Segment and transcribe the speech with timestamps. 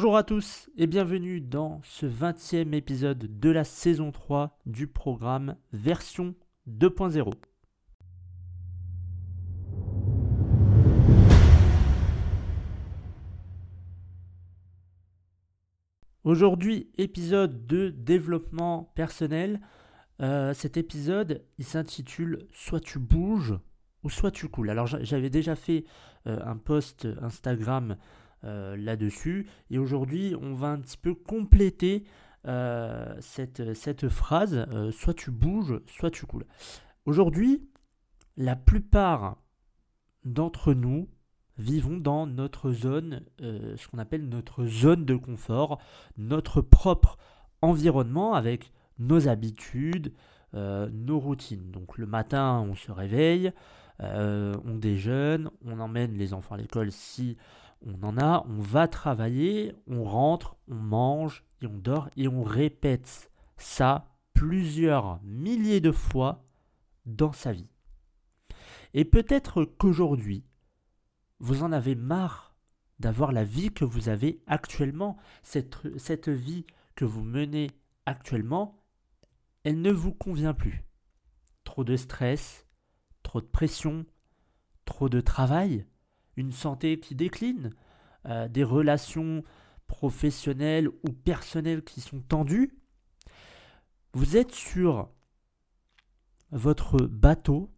[0.00, 5.56] Bonjour à tous et bienvenue dans ce 20e épisode de la saison 3 du programme
[5.74, 6.34] version
[6.70, 7.34] 2.0.
[16.24, 19.60] Aujourd'hui, épisode de développement personnel.
[20.22, 23.52] Euh, cet épisode, il s'intitule Soit tu bouges
[24.02, 24.70] ou soit tu coules.
[24.70, 25.84] Alors j'avais déjà fait
[26.26, 27.98] euh, un post Instagram
[28.42, 29.46] euh, là-dessus.
[29.68, 32.04] Et aujourd'hui, on va un petit peu compléter
[32.46, 36.46] euh, cette, phrase, euh, soit tu bouges, soit tu coules.
[37.04, 37.68] Aujourd'hui,
[38.38, 39.36] la plupart
[40.24, 41.10] d'entre nous
[41.58, 45.78] vivons dans notre zone, ce qu'on appelle notre zone de confort,
[46.16, 47.18] notre propre
[47.60, 50.14] environnement avec nos habitudes,
[50.54, 51.70] nos routines.
[51.70, 53.52] Donc le matin, on se réveille,
[53.98, 57.36] on déjeune, on emmène les enfants à l'école si
[57.82, 62.42] on en a, on va travailler, on rentre, on mange et on dort et on
[62.42, 66.44] répète ça plusieurs milliers de fois
[67.06, 67.68] dans sa vie.
[68.94, 70.44] Et peut-être qu'aujourd'hui,
[71.38, 72.54] vous en avez marre
[72.98, 77.70] d'avoir la vie que vous avez actuellement, cette, cette vie que vous menez
[78.04, 78.84] actuellement,
[79.64, 80.84] elle ne vous convient plus.
[81.64, 82.66] Trop de stress,
[83.22, 84.04] trop de pression,
[84.84, 85.86] trop de travail,
[86.36, 87.70] une santé qui décline,
[88.26, 89.42] euh, des relations
[89.86, 92.78] professionnelles ou personnelles qui sont tendues,
[94.12, 95.08] vous êtes sur
[96.50, 97.70] votre bateau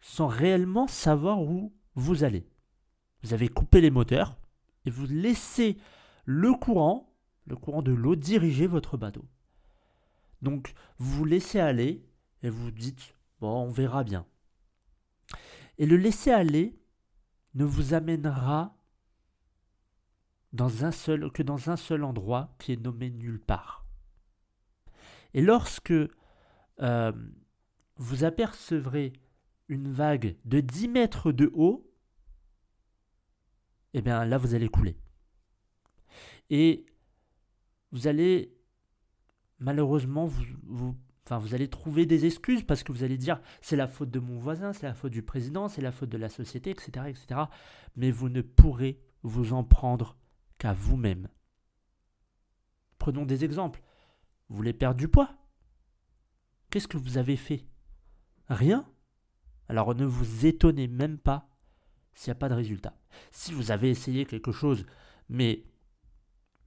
[0.00, 2.48] sans réellement savoir où vous allez.
[3.22, 4.38] Vous avez coupé les moteurs
[4.84, 5.76] et vous laissez
[6.24, 7.14] le courant,
[7.46, 9.24] le courant de l'eau, diriger votre bateau.
[10.42, 12.04] Donc vous vous laissez aller
[12.42, 14.26] et vous dites, bon, on verra bien.
[15.78, 16.77] Et le laisser aller,
[17.54, 18.76] ne vous amènera
[20.52, 23.84] dans un seul, que dans un seul endroit qui est nommé nulle part.
[25.34, 25.92] Et lorsque
[26.80, 27.12] euh,
[27.96, 29.12] vous apercevrez
[29.68, 31.90] une vague de 10 mètres de haut,
[33.92, 34.96] eh bien là vous allez couler.
[36.50, 36.86] Et
[37.92, 38.54] vous allez
[39.58, 40.96] malheureusement vous, vous
[41.28, 44.18] Enfin, vous allez trouver des excuses parce que vous allez dire c'est la faute de
[44.18, 47.42] mon voisin, c'est la faute du président, c'est la faute de la société, etc., etc.
[47.96, 50.16] Mais vous ne pourrez vous en prendre
[50.56, 51.28] qu'à vous-même.
[52.96, 53.82] Prenons des exemples.
[54.48, 55.36] Vous voulez perdre du poids
[56.70, 57.66] Qu'est-ce que vous avez fait?
[58.48, 58.90] Rien
[59.68, 61.50] Alors ne vous étonnez même pas
[62.14, 62.98] s'il n'y a pas de résultat.
[63.32, 64.86] Si vous avez essayé quelque chose,
[65.28, 65.66] mais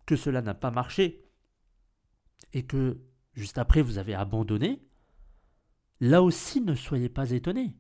[0.06, 1.26] que cela n'a pas marché,
[2.54, 3.02] et que
[3.34, 4.82] juste après vous avez abandonné,
[6.00, 7.76] là aussi ne soyez pas étonnés.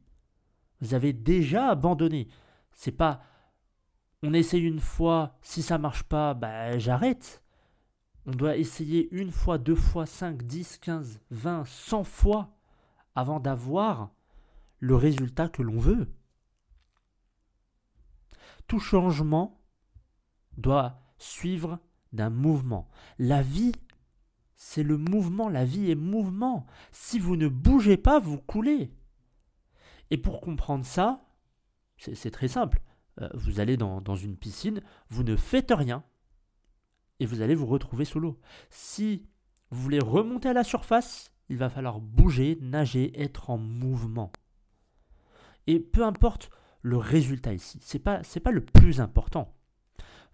[0.79, 2.28] Vous avez déjà abandonné.
[2.73, 3.22] C'est pas
[4.23, 7.44] on essaye une fois, si ça marche pas, bah, j'arrête.
[8.28, 12.56] On doit essayer une fois, deux fois, cinq, dix, quinze, vingt, cent fois
[13.16, 14.11] avant d'avoir
[14.79, 16.13] le résultat que l'on veut.
[18.67, 19.59] Tout changement
[20.57, 21.79] doit suivre
[22.13, 22.90] d'un mouvement.
[23.17, 23.73] La vie
[24.63, 26.67] c'est le mouvement, la vie est mouvement.
[26.91, 28.91] Si vous ne bougez pas, vous coulez.
[30.11, 31.25] Et pour comprendre ça,
[31.97, 32.79] c'est très simple.
[33.22, 36.03] Euh, vous allez dans, une piscine, vous ne faites rien,
[37.19, 38.39] et vous allez vous retrouver sous l'eau.
[38.69, 39.27] Si
[39.72, 44.31] vous voulez remonter à la surface, il va falloir bouger, nager, être en mouvement.
[45.66, 46.51] Et peu importe
[46.83, 49.55] le résultat ici, ce n'est pas, pas le plus important.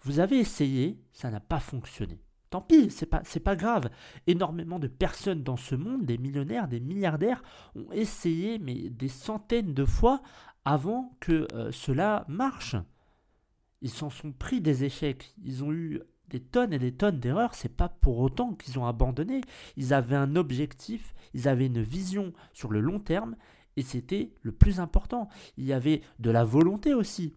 [0.01, 2.26] Vous avez essayé, ça n'a pas fonctionné.
[2.49, 3.89] Tant pis, c'est pas, pas grave.
[4.25, 7.43] Énormément de personnes dans ce monde, des millionnaires, des milliardaires,
[7.75, 10.21] ont essayé, mais des centaines de fois
[10.63, 12.75] avant que euh, cela marche.
[13.81, 15.33] Ils s'en sont pris des échecs.
[15.43, 17.53] Ils ont eu des tonnes et des tonnes d'erreurs.
[17.53, 19.41] C'est pas pour autant qu'ils ont abandonné.
[19.75, 23.35] Ils avaient un objectif, ils avaient une vision sur le long terme,
[23.75, 25.29] et c'était le plus important.
[25.57, 27.33] Il y avait de la volonté aussi.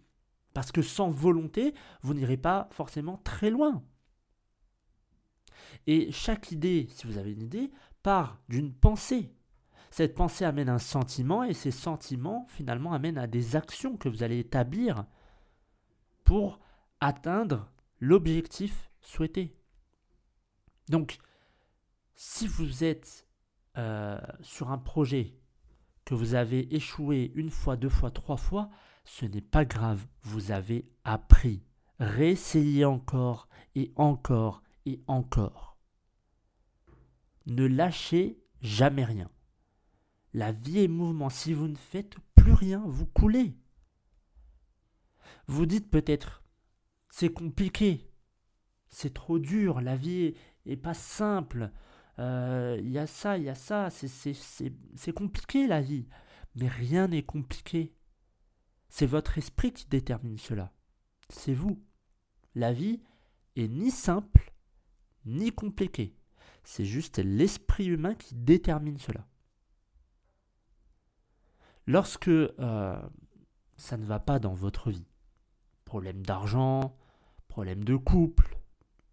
[0.54, 3.82] Parce que sans volonté, vous n'irez pas forcément très loin.
[5.86, 7.70] Et chaque idée, si vous avez une idée,
[8.02, 9.32] part d'une pensée.
[9.90, 14.22] Cette pensée amène un sentiment et ces sentiments finalement amènent à des actions que vous
[14.22, 15.04] allez établir
[16.24, 16.60] pour
[17.00, 17.68] atteindre
[17.98, 19.56] l'objectif souhaité.
[20.88, 21.18] Donc,
[22.14, 23.26] si vous êtes
[23.78, 25.34] euh, sur un projet
[26.04, 28.70] que vous avez échoué une fois, deux fois, trois fois,
[29.04, 31.62] ce n'est pas grave, vous avez appris.
[31.98, 35.78] Réessayez encore et encore et encore.
[37.46, 39.30] Ne lâchez jamais rien.
[40.32, 41.30] La vie est mouvement.
[41.30, 43.56] Si vous ne faites plus rien, vous coulez.
[45.46, 46.44] Vous dites peut-être,
[47.10, 48.08] c'est compliqué.
[48.88, 50.34] C'est trop dur, la vie
[50.66, 51.72] est, pas simple.
[52.18, 56.08] Euh, il y a ça, il y a ça, c'est compliqué la vie.
[56.54, 57.94] Mais rien n'est compliqué.
[58.88, 60.72] C'est votre esprit qui détermine cela.
[61.28, 61.84] C'est vous.
[62.56, 63.00] La vie
[63.56, 64.49] est ni simple,
[65.30, 66.14] ni compliquée.
[66.64, 69.26] C'est juste l'esprit humain qui détermine cela.
[71.86, 73.00] Lorsque euh,
[73.76, 75.08] ça ne va pas dans votre vie,
[75.84, 76.96] problème d'argent,
[77.48, 78.58] problème de couple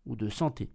[0.06, 0.70] ou de santé,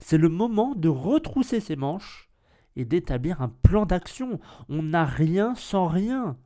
[0.00, 2.28] c'est le moment de retrousser ses manches
[2.76, 4.40] et d'établir un plan d'action.
[4.68, 6.36] On n'a rien sans rien.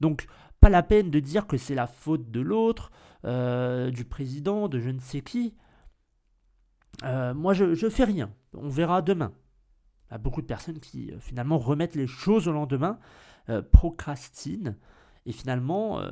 [0.00, 0.26] Donc,
[0.60, 2.90] pas la peine de dire que c'est la faute de l'autre,
[3.24, 5.54] euh, du président, de je ne sais qui.
[7.04, 8.32] Euh, moi, je fais rien.
[8.54, 9.32] On verra demain.
[10.08, 12.98] Il y a beaucoup de personnes qui euh, finalement remettent les choses au lendemain,
[13.70, 14.74] procrastinent,
[15.24, 16.02] et finalement,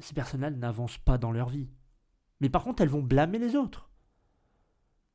[0.00, 1.70] ces personnes-là n'avancent pas dans leur vie.
[2.40, 3.88] Mais par contre, elles vont blâmer les autres.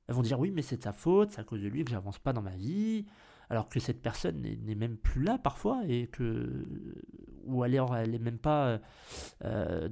[0.08, 1.92] Elles vont dire oui, mais c'est de sa faute, c'est à cause de lui que
[1.92, 3.06] j'avance pas dans ma vie,
[3.50, 6.66] alors que cette personne n'est même plus là parfois et que
[7.46, 8.80] ou alors elle n'est même pas
[9.44, 9.90] euh,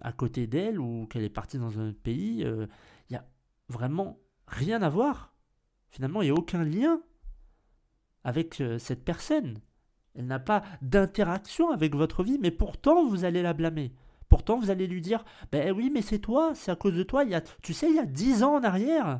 [0.00, 2.44] à côté d'elle ou qu'elle est partie dans un autre pays.
[2.44, 2.66] Euh,
[3.68, 5.34] vraiment rien à voir.
[5.90, 7.00] Finalement, il n'y a aucun lien
[8.24, 9.60] avec euh, cette personne.
[10.14, 13.92] Elle n'a pas d'interaction avec votre vie, mais pourtant vous allez la blâmer.
[14.28, 17.24] Pourtant, vous allez lui dire Ben oui, mais c'est toi, c'est à cause de toi.
[17.24, 19.18] Il y a, tu sais, il y a dix ans en arrière.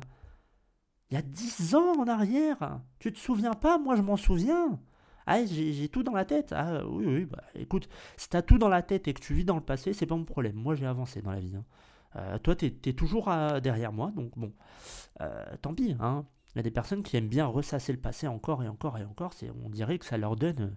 [1.09, 2.79] Il y a dix ans en arrière.
[2.99, 3.79] Tu te souviens pas?
[3.79, 4.79] Moi, je m'en souviens.
[5.25, 6.53] Ah, j'ai tout dans la tête.
[6.55, 9.45] Ah, oui, oui, bah écoute, si t'as tout dans la tête et que tu vis
[9.45, 10.55] dans le passé, c'est pas mon problème.
[10.55, 11.55] Moi, j'ai avancé dans la vie.
[11.55, 11.65] Hein.
[12.15, 13.29] Euh, toi, t'es es toujours
[13.61, 14.53] derrière moi, donc bon,
[15.21, 15.95] euh, tant pis.
[15.99, 16.25] Hein.
[16.55, 19.03] Il y a des personnes qui aiment bien ressasser le passé encore et encore et
[19.03, 19.33] encore.
[19.63, 20.75] On dirait que ça leur donne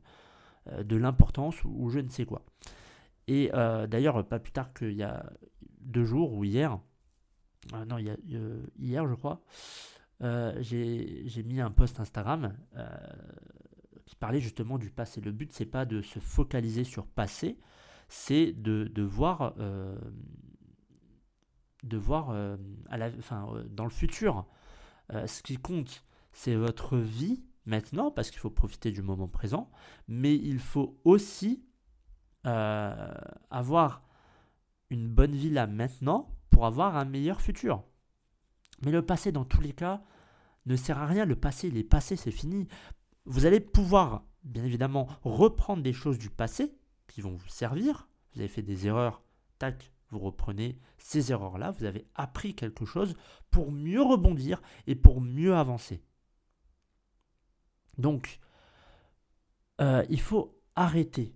[0.68, 2.42] euh, de l'importance ou, je ne sais quoi.
[3.28, 3.50] Et
[3.88, 5.24] d'ailleurs, pas plus tard qu'il y a
[5.80, 6.80] deux jours ou hier,
[7.86, 9.40] non, hier, je crois,
[10.20, 12.52] j'ai mis un post Instagram
[14.06, 15.20] qui parlait justement du passé.
[15.20, 17.60] Le but, c'est pas de se focaliser sur passé,
[18.08, 19.54] c'est de, de, voir,
[21.82, 22.56] de voir euh,
[22.88, 24.46] à la, enfin, euh, dans le futur.
[25.10, 29.70] ce qui compte, c'est votre vie maintenant, parce qu'il faut profiter du moment présent,
[30.08, 31.64] mais il faut aussi
[32.44, 34.02] avoir
[34.90, 37.84] une bonne vie là maintenant pour avoir un meilleur futur.
[38.84, 40.02] Mais le passé, dans tous les cas,
[40.66, 41.24] ne sert à rien.
[41.24, 42.66] Le passé, il est passé, c'est fini.
[43.24, 46.74] Vous allez pouvoir, bien évidemment, reprendre des choses du passé
[47.06, 48.08] qui vont vous servir.
[48.34, 49.22] Vous avez fait des erreurs,
[49.58, 53.14] tac, vous reprenez ces erreurs-là, vous avez appris quelque chose
[53.50, 56.02] pour mieux rebondir et pour mieux avancer.
[57.96, 58.38] Donc,
[59.80, 61.34] euh, il faut arrêter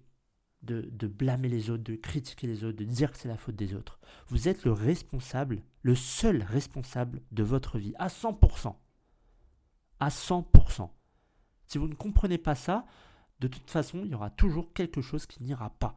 [0.62, 3.56] de, de, blâmer les autres, de critiquer les autres, de dire que c'est la faute
[3.56, 3.98] des autres.
[4.28, 8.74] Vous êtes le responsable, le seul responsable de votre vie, à 100%.
[10.00, 10.90] À 100%.
[11.66, 12.84] Si vous ne comprenez pas ça,
[13.40, 15.94] de toute façon, il y aura toujours quelque chose qui n'ira pas.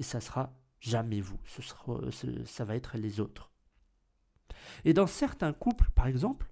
[0.00, 0.52] Et ça sera
[0.86, 1.38] jamais vous.
[1.46, 2.00] Sera,
[2.44, 3.50] ça va être les autres.
[4.84, 6.48] Et dans certains couples, par exemple,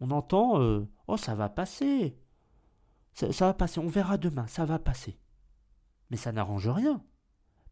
[0.00, 2.16] on entend euh, Oh, ça va passer.
[3.12, 3.78] Ça, va passer.
[3.80, 4.46] On verra demain.
[4.46, 5.18] Ça va passer.
[6.10, 7.02] Mais ça n'arrange rien.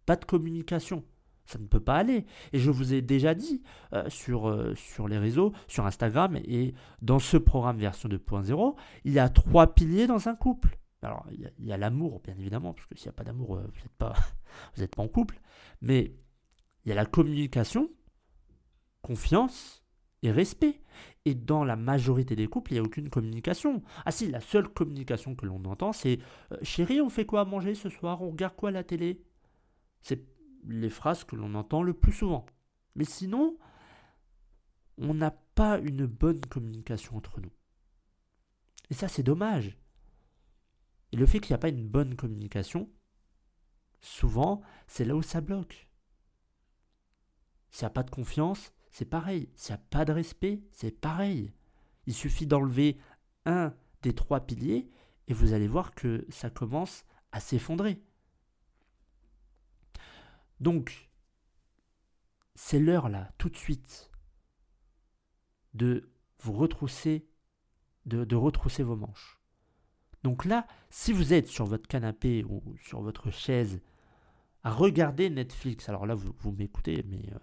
[0.07, 1.05] Pas de communication.
[1.45, 2.25] Ça ne peut pas aller.
[2.53, 6.75] Et je vous ai déjà dit euh, sur, euh, sur les réseaux, sur Instagram et
[7.01, 10.79] dans ce programme version 2.0, il y a trois piliers dans un couple.
[11.03, 13.63] Alors, il y a, l'amour, bien évidemment, parce que s'il n'y a pas d'amour, euh,
[13.63, 14.15] vous n'êtes pas,
[14.97, 15.41] pas en couple.
[15.81, 16.15] Mais
[16.85, 17.91] il y a la communication,
[19.03, 19.85] confiance
[20.23, 20.81] et respect.
[21.25, 23.83] Et dans la majorité des couples, il n'y a aucune communication.
[24.05, 26.21] Ah si, la seule communication que l'on entend, c'est
[26.63, 28.23] Chérie, on fait quoi à manger ce soir?
[28.23, 29.25] On regarde quoi à la télé?
[30.03, 30.25] C'est
[30.69, 32.47] les phrases que l'on entend le plus souvent.
[32.95, 33.57] Mais sinon,
[34.99, 37.53] on n'a pas une bonne communication entre nous.
[38.91, 39.77] Et ça, c'est dommage.
[41.13, 42.91] Et le fait qu'il n'y a pas une bonne communication,
[44.01, 45.89] souvent, c'est là où ça bloque.
[47.71, 49.51] S'il n'y a pas de confiance, c'est pareil.
[49.55, 51.53] S'il n'y a pas de respect, c'est pareil.
[52.07, 52.99] Il suffit d'enlever
[53.45, 54.91] un des trois piliers
[55.29, 58.03] et vous allez voir que ça commence à s'effondrer.
[60.61, 61.11] Donc,
[62.55, 64.11] c'est l'heure là, tout de suite,
[65.75, 67.29] de vous retrousser,
[68.07, 69.42] de, retrousser vos manches.
[70.23, 73.81] Donc là, si vous êtes sur votre canapé ou sur votre chaise
[74.63, 77.39] à regarder Netflix, alors là vous, m'écoutez, mais euh,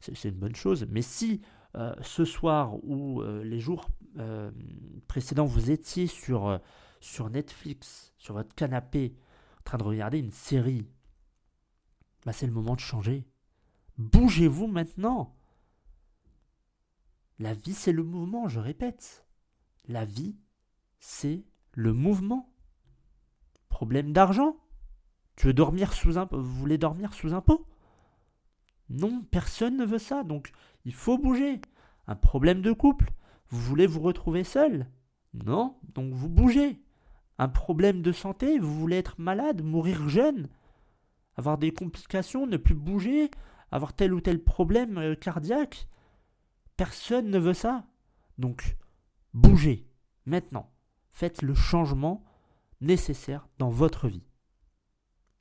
[0.00, 1.42] c'est une bonne chose, mais si
[1.74, 3.88] euh, ce soir ou euh, les jours
[5.08, 6.60] précédents vous étiez sur,
[7.00, 9.14] sur Netflix, sur votre canapé,
[9.60, 10.86] en train de regarder une série,
[12.26, 13.26] bah, c'est le moment de changer.
[13.96, 15.34] Bougez-vous maintenant.
[17.38, 19.26] La vie, c'est le mouvement, je répète.
[19.88, 20.36] La vie,
[21.00, 22.48] c'est le mouvement.
[23.68, 24.56] Problème d'argent
[25.36, 27.66] Tu veux dormir sous un vous voulez dormir sous un pot
[28.90, 30.52] Non, personne ne veut ça, donc
[30.84, 31.60] il faut bouger.
[32.06, 33.12] Un problème de couple
[33.48, 34.86] Vous voulez vous retrouver seul?
[35.34, 36.80] Non, donc vous bougez.
[37.38, 40.48] Un problème de santé Vous voulez être malade, mourir jeune
[41.36, 43.30] Avoir des complications, ne plus bouger
[43.70, 45.88] Avoir tel ou tel problème euh, cardiaque
[46.76, 47.84] Personne ne veut ça.
[48.38, 48.76] Donc,
[49.34, 49.86] bougez,
[50.26, 50.70] maintenant.
[51.12, 52.24] Faites le changement
[52.80, 54.24] nécessaire dans votre vie.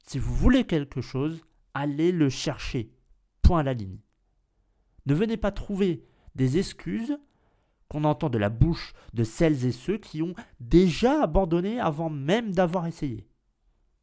[0.06, 1.42] Si vous voulez quelque chose,
[1.74, 2.94] allez le chercher.
[3.42, 4.00] Point à la ligne.
[5.06, 7.18] Ne venez pas trouver des excuses
[7.88, 12.54] qu'on entend de la bouche de celles et ceux qui ont déjà abandonné avant même
[12.54, 13.28] d'avoir essayé.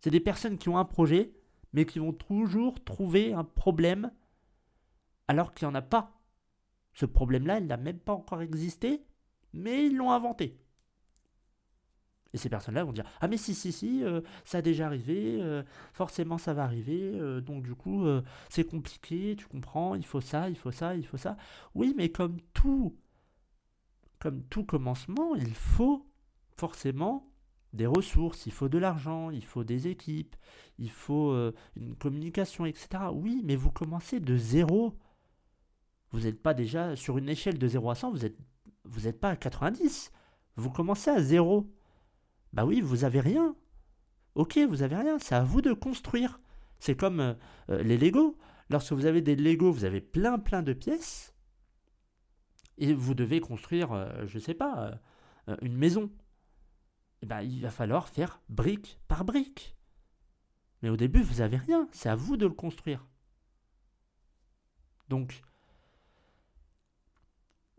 [0.00, 1.32] C'est des personnes qui ont un projet,
[1.72, 4.10] mais qui vont toujours trouver un problème
[5.28, 6.20] alors qu'il n'y en a pas.
[6.94, 9.04] Ce problème-là, il n'a même pas encore existé,
[9.52, 10.58] mais ils l'ont inventé.
[12.34, 15.38] Et ces personnes-là vont dire Ah, mais si, si, si, euh, ça a déjà arrivé,
[15.40, 18.06] euh, forcément ça va arriver, euh, donc du coup
[18.48, 21.36] c'est compliqué, tu comprends, il faut ça, il faut ça, il faut ça.
[21.74, 22.96] Oui, mais comme tout,
[24.18, 26.06] comme tout commencement, il faut
[26.56, 27.30] forcément
[27.72, 30.36] des ressources, il faut de l'argent, il faut des équipes,
[30.78, 31.34] il faut
[31.76, 33.04] une communication, etc.
[33.12, 34.94] Oui, mais vous commencez de zéro.
[36.10, 38.36] Vous n'êtes pas déjà sur une échelle de 0 à 100, vous n'êtes
[38.88, 40.12] vous êtes pas à 90.
[40.56, 41.70] Vous commencez à zéro.
[42.52, 43.54] Bah oui, vous avez rien.
[44.34, 46.40] Ok, vous avez rien, c'est à vous de construire.
[46.78, 47.34] C'est comme euh,
[47.70, 48.38] euh, les Lego.
[48.70, 51.34] Lorsque vous avez des Lego, vous avez plein plein de pièces.
[52.76, 55.00] Et vous devez construire, euh, je ne sais pas,
[55.62, 56.04] une maison.
[56.04, 59.74] Et eh ben, il va falloir faire brique par brique.
[60.82, 61.88] Mais au début, vous n'avez rien.
[61.90, 63.04] C'est à vous de le construire.
[65.08, 65.42] Donc,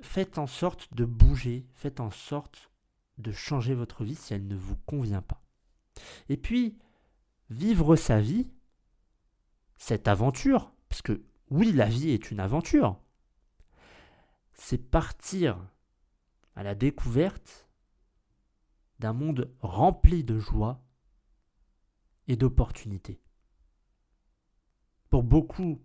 [0.02, 1.66] faites en sorte de bouger.
[1.74, 2.69] Faites en sorte
[3.20, 5.44] de changer votre vie si elle ne vous convient pas.
[6.30, 6.78] Et puis,
[7.50, 8.50] vivre sa vie,
[9.78, 13.00] cette aventure, parce que oui, la vie est une aventure,
[14.54, 15.58] c'est partir
[16.56, 17.70] à la découverte
[19.00, 20.84] d'un monde rempli de joie
[22.28, 23.22] et d'opportunités.
[25.10, 25.82] Pour beaucoup,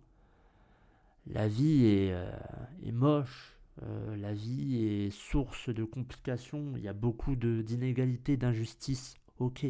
[1.25, 2.37] la vie est, euh,
[2.83, 9.15] est moche, euh, la vie est source de complications, il y a beaucoup d'inégalités, d'injustices,
[9.39, 9.65] ok.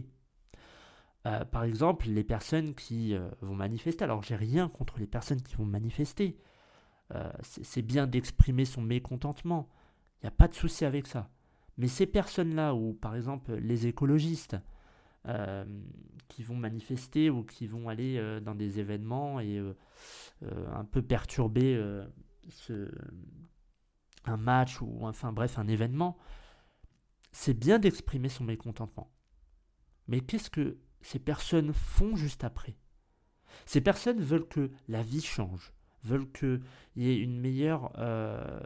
[1.26, 5.42] Euh, par exemple, les personnes qui euh, vont manifester, alors j'ai rien contre les personnes
[5.42, 6.38] qui vont manifester,
[7.44, 9.70] c'est bien d'exprimer son mécontentement,
[10.16, 11.30] il n'y a pas de souci avec ça.
[11.78, 14.58] Mais ces personnes-là, ou par exemple les écologistes,
[16.28, 19.62] qui vont manifester ou qui vont aller dans des événements et
[20.42, 21.80] un peu perturber
[22.50, 22.90] ce,
[24.30, 26.18] un match ou enfin bref un événement,
[27.32, 29.12] c'est bien d'exprimer son mécontentement.
[30.08, 32.78] Mais qu'est-ce que ces personnes font juste après?
[33.66, 36.62] Ces personnes veulent que la vie change, veulent qu'il
[36.96, 38.60] y ait une meilleure, euh,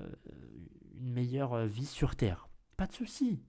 [0.96, 2.50] une meilleure vie sur Terre.
[2.78, 3.42] Pas de souci.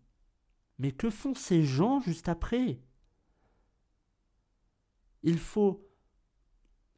[0.79, 2.81] Mais que font ces gens juste après?
[5.23, 5.87] Il faut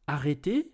[0.07, 0.73] arrêter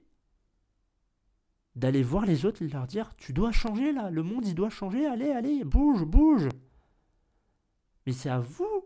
[1.78, 4.68] d'aller voir les autres et leur dire Tu dois changer là, le monde il doit
[4.68, 6.49] changer, allez, allez, bouge, bouge.
[8.04, 8.85] Mais c'est à vous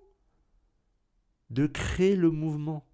[1.49, 2.87] de créer le mouvement.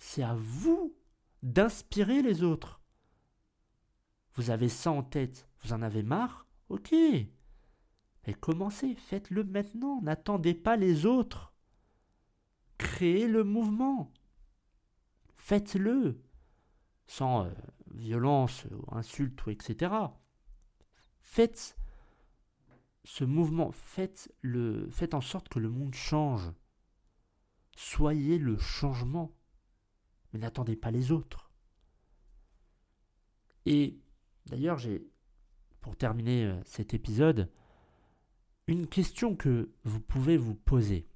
[0.00, 0.96] C'est à vous
[1.42, 2.80] d'inspirer les autres.
[4.34, 6.92] Vous avez ça en tête, vous en avez marre Ok.
[6.92, 11.52] Mais commencez, faites-le maintenant, n'attendez pas les autres.
[12.78, 14.10] Créez le mouvement.
[15.34, 16.22] Faites-le.
[17.06, 17.50] Sans euh,
[17.94, 19.92] violence ou insulte ou etc.
[21.20, 21.76] Faites
[23.04, 26.52] ce mouvement, faites, le, faites en sorte que le monde change.
[27.76, 29.34] Soyez le changement,
[30.32, 31.50] mais n'attendez pas les autres.
[33.66, 33.98] Et
[34.46, 35.06] d'ailleurs, j'ai,
[35.80, 37.50] pour terminer euh, cet épisode,
[38.66, 41.08] une question que vous pouvez vous poser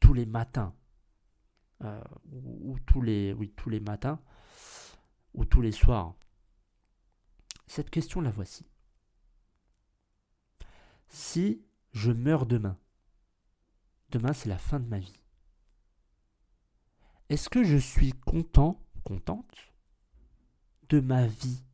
[0.00, 0.74] tous les matins,
[1.82, 2.02] euh,
[2.32, 4.20] ou, tous les, oui, tous les matins,
[5.34, 6.14] ou tous les soirs
[7.66, 8.66] Cette question la voici.
[11.08, 12.78] Si je meurs demain,
[14.10, 15.20] demain c'est la fin de ma vie,
[17.28, 19.72] est-ce que je suis content, contente
[20.88, 21.64] de ma vie?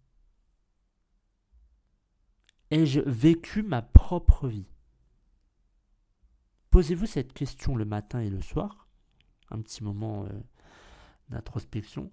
[2.71, 4.69] Ai-je vécu ma propre vie?
[6.71, 8.89] Posez-vous cette question le matin et le soir,
[9.51, 10.29] un petit moment euh,
[11.31, 12.13] d'introspection.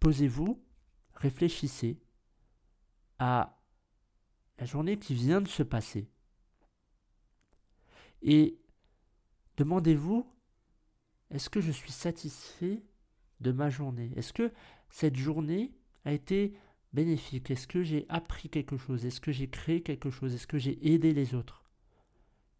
[0.00, 0.64] Posez-vous,
[1.14, 2.00] réfléchissez
[3.18, 3.58] à
[4.58, 6.10] la journée qui vient de se passer.
[8.22, 8.60] Et
[9.56, 10.26] demandez-vous,
[11.30, 12.82] est-ce que je suis satisfait
[13.40, 14.12] de ma journée?
[14.16, 14.52] Est-ce que
[14.90, 15.72] cette journée
[16.04, 16.56] a été
[16.92, 17.50] bénéfique?
[17.50, 19.04] Est-ce que j'ai appris quelque chose?
[19.04, 20.34] Est-ce que j'ai créé quelque chose?
[20.34, 21.64] Est-ce que j'ai aidé les autres?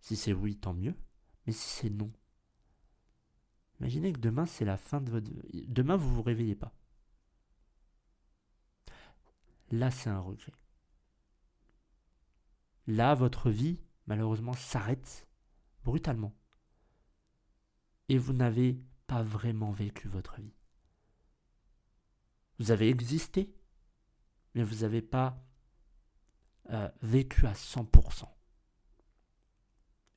[0.00, 0.94] Si c'est oui, tant mieux.
[1.46, 2.12] Mais si c'est non,
[3.80, 5.30] imaginez que demain c'est la fin de votre...
[5.66, 6.77] Demain vous vous réveillez pas.
[9.70, 10.52] Là c'est un regret.
[12.86, 15.28] Là votre vie malheureusement s'arrête
[15.84, 16.34] brutalement.
[18.08, 20.54] Et vous n'avez pas vraiment vécu votre vie.
[22.58, 23.54] Vous avez existé,
[24.54, 25.44] mais vous n'avez pas
[26.70, 28.24] euh, vécu à 100%.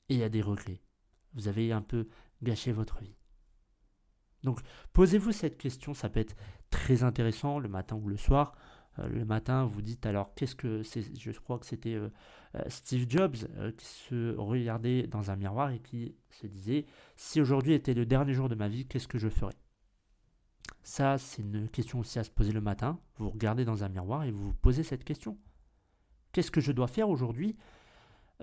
[0.09, 0.81] Et il y a des regrets.
[1.33, 2.09] Vous avez un peu
[2.41, 3.15] gâché votre vie.
[4.43, 4.59] Donc
[4.93, 6.35] posez-vous cette question, ça peut être
[6.69, 8.55] très intéressant le matin ou le soir.
[8.99, 11.03] Euh, le matin, vous dites alors qu'est-ce que c'est?
[11.17, 12.09] Je crois que c'était euh,
[12.67, 13.37] Steve Jobs
[13.77, 18.33] qui se regardait dans un miroir et qui se disait si aujourd'hui était le dernier
[18.33, 19.55] jour de ma vie, qu'est-ce que je ferais?
[20.83, 22.99] Ça, c'est une question aussi à se poser le matin.
[23.17, 25.37] Vous regardez dans un miroir et vous vous posez cette question.
[26.31, 27.55] Qu'est-ce que je dois faire aujourd'hui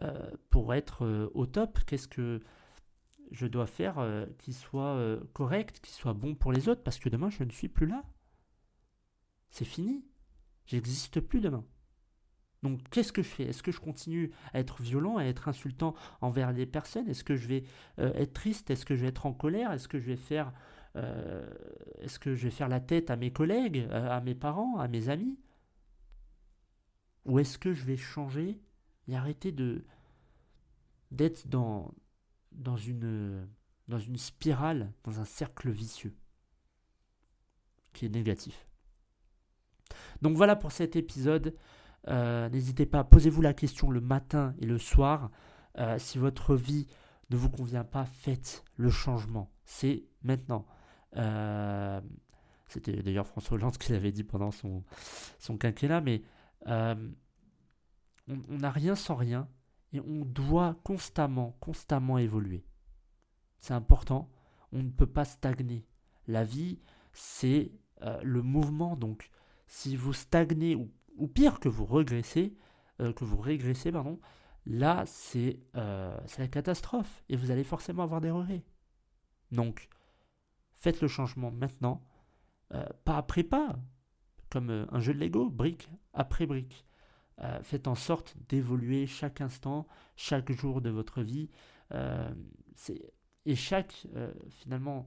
[0.02, 1.80] euh, pour être euh, au top?
[1.86, 2.40] Qu'est-ce que
[3.32, 6.82] je dois faire euh, qui soit correct, qui soit bon pour les autres?
[6.82, 8.04] Parce que demain, je ne suis plus là.
[9.50, 10.04] C'est fini.
[10.68, 11.64] J'existe plus demain.
[12.62, 13.44] Donc qu'est-ce que je fais?
[13.44, 17.08] Est-ce que je continue à être violent, à être insultant envers les personnes?
[17.08, 17.64] Est-ce que je vais
[17.98, 18.70] être triste?
[18.70, 19.72] Est-ce que je vais être en colère?
[19.72, 20.52] Est-ce que je vais faire
[20.96, 21.48] euh,
[22.00, 24.88] est-ce que je vais faire la tête à mes collègues, euh, à mes parents, à
[24.88, 25.38] mes amis?
[27.24, 28.60] Ou est-ce que je vais changer
[29.06, 29.84] et arrêter de
[31.10, 31.94] d'être dans,
[32.52, 33.48] dans, une,
[33.88, 36.14] dans une spirale, dans un cercle vicieux
[37.92, 38.67] qui est négatif?
[40.22, 41.54] Donc voilà pour cet épisode.
[42.08, 45.30] Euh, n'hésitez pas, posez-vous la question le matin et le soir.
[45.98, 46.86] si votre vie
[47.30, 49.50] ne vous convient pas, faites le changement.
[49.64, 50.66] C'est maintenant.
[51.16, 52.00] Euh,
[52.68, 54.84] c'était d'ailleurs François Hollande qui l'avait dit pendant son,
[55.38, 56.22] son quinquennat, mais
[56.66, 56.94] euh,
[58.28, 59.48] on n'a rien sans rien
[59.92, 62.64] et on doit constamment, constamment évoluer.
[63.58, 64.30] C'est important,
[64.72, 65.86] on ne peut pas stagner.
[66.26, 66.78] La vie,
[67.12, 67.72] c'est
[68.02, 69.30] euh, le mouvement, donc
[69.68, 72.56] si vous stagnez ou, pire que vous regressez,
[72.98, 74.18] que vous régressez, pardon,
[74.66, 78.64] là c'est la catastrophe et vous allez forcément avoir des regrets.
[79.52, 79.88] Donc,
[80.80, 82.00] Faites le changement maintenant,
[82.72, 83.76] euh, pas après pas,
[84.48, 86.86] comme euh, un jeu de Lego, brique après brique.
[87.40, 91.50] Euh, faites en sorte d'évoluer chaque instant, chaque jour de votre vie.
[93.44, 94.06] et chaque,
[94.50, 95.06] finalement,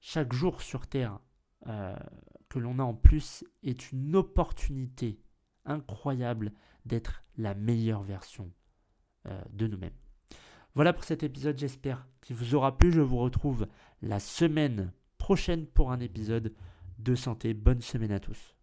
[0.00, 1.20] chaque jour sur Terre
[2.58, 5.20] l'on a en plus est une opportunité
[5.64, 6.52] incroyable
[6.84, 8.50] d'être la meilleure version
[9.52, 9.94] de nous-mêmes.
[10.74, 12.92] Voilà pour cet épisode, j'espère qu'il vous aura plu.
[12.92, 13.68] Je vous retrouve
[14.02, 16.52] la semaine prochaine pour un épisode
[16.98, 17.54] de santé.
[17.54, 18.53] Bonne semaine à tous.